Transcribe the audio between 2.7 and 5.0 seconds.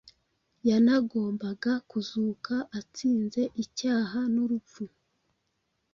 atsinze icyaha n’urupfu